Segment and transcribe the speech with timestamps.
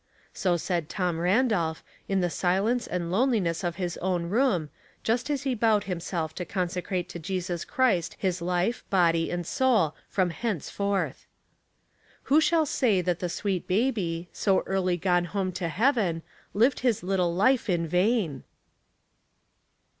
[0.33, 4.71] So said Tom Randolph, i i ihe silence and lone liness of his own room,
[5.03, 9.93] just as he bowed himself to consecrate to Jesus Christ his life, body and soul,
[10.09, 11.27] from henceforth.
[12.23, 16.23] Who shall say that the sweet baby, so early gone home to heaven,
[16.55, 18.43] lived his little life in vain?